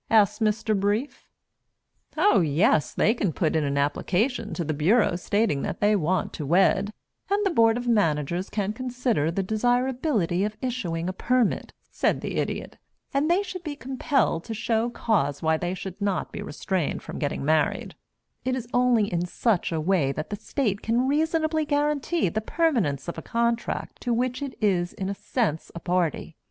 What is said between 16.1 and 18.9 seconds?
be restrained from getting married. It is